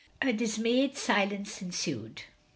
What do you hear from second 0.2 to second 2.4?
dismayed silence ensued.